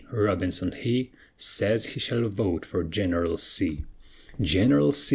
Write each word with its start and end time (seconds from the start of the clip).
Robinson 0.11 0.71
he 0.71 1.11
Sez 1.37 1.85
he 1.85 1.99
shall 1.99 2.27
vote 2.27 2.65
fer 2.65 2.81
Gineral 2.81 3.37
C. 3.37 3.85
Gineral 4.41 4.93
C. 4.93 5.09